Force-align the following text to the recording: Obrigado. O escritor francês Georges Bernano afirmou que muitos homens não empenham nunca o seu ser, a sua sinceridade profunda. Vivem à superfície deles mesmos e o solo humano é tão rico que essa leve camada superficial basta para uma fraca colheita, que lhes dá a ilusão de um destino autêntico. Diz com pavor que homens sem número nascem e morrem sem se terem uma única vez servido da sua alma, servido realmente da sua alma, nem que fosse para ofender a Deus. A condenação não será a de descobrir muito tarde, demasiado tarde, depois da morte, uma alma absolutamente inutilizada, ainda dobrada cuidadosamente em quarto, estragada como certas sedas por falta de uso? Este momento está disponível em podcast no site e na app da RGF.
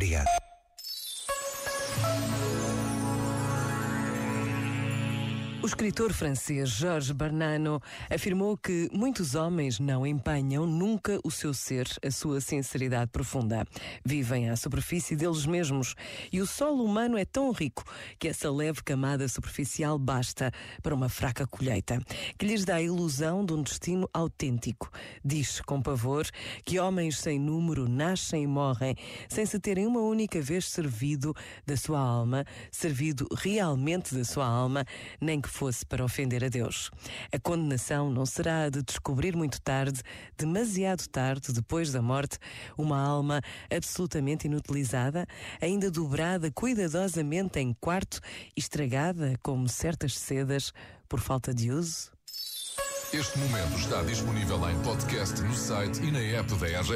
Obrigado. 0.00 0.49
O 5.62 5.66
escritor 5.66 6.10
francês 6.14 6.70
Georges 6.70 7.10
Bernano 7.10 7.82
afirmou 8.08 8.56
que 8.56 8.88
muitos 8.94 9.34
homens 9.34 9.78
não 9.78 10.06
empenham 10.06 10.64
nunca 10.64 11.20
o 11.22 11.30
seu 11.30 11.52
ser, 11.52 11.86
a 12.02 12.10
sua 12.10 12.40
sinceridade 12.40 13.10
profunda. 13.10 13.66
Vivem 14.02 14.48
à 14.48 14.56
superfície 14.56 15.14
deles 15.14 15.44
mesmos 15.44 15.94
e 16.32 16.40
o 16.40 16.46
solo 16.46 16.82
humano 16.82 17.18
é 17.18 17.26
tão 17.26 17.52
rico 17.52 17.84
que 18.18 18.26
essa 18.26 18.50
leve 18.50 18.82
camada 18.82 19.28
superficial 19.28 19.98
basta 19.98 20.50
para 20.82 20.94
uma 20.94 21.10
fraca 21.10 21.46
colheita, 21.46 22.00
que 22.38 22.46
lhes 22.46 22.64
dá 22.64 22.76
a 22.76 22.82
ilusão 22.82 23.44
de 23.44 23.52
um 23.52 23.62
destino 23.62 24.08
autêntico. 24.14 24.90
Diz 25.22 25.60
com 25.60 25.82
pavor 25.82 26.26
que 26.64 26.80
homens 26.80 27.18
sem 27.18 27.38
número 27.38 27.86
nascem 27.86 28.44
e 28.44 28.46
morrem 28.46 28.96
sem 29.28 29.44
se 29.44 29.60
terem 29.60 29.86
uma 29.86 30.00
única 30.00 30.40
vez 30.40 30.70
servido 30.70 31.34
da 31.66 31.76
sua 31.76 32.00
alma, 32.00 32.46
servido 32.72 33.28
realmente 33.36 34.14
da 34.14 34.24
sua 34.24 34.46
alma, 34.46 34.86
nem 35.20 35.38
que 35.38 35.49
fosse 35.50 35.84
para 35.84 36.04
ofender 36.04 36.44
a 36.44 36.48
Deus. 36.48 36.90
A 37.32 37.38
condenação 37.38 38.10
não 38.10 38.24
será 38.24 38.64
a 38.64 38.68
de 38.68 38.82
descobrir 38.82 39.36
muito 39.36 39.60
tarde, 39.60 40.00
demasiado 40.36 41.06
tarde, 41.08 41.52
depois 41.52 41.92
da 41.92 42.00
morte, 42.00 42.38
uma 42.76 42.98
alma 42.98 43.40
absolutamente 43.70 44.46
inutilizada, 44.46 45.26
ainda 45.60 45.90
dobrada 45.90 46.50
cuidadosamente 46.50 47.58
em 47.58 47.74
quarto, 47.80 48.20
estragada 48.56 49.34
como 49.42 49.68
certas 49.68 50.16
sedas 50.18 50.72
por 51.08 51.20
falta 51.20 51.52
de 51.52 51.70
uso? 51.70 52.10
Este 53.12 53.36
momento 53.40 53.76
está 53.76 54.02
disponível 54.02 54.70
em 54.70 54.80
podcast 54.82 55.42
no 55.42 55.52
site 55.52 56.00
e 56.00 56.12
na 56.12 56.20
app 56.20 56.54
da 56.54 56.66
RGF. 56.80 56.92